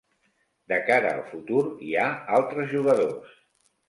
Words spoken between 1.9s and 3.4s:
ha altres jugadors.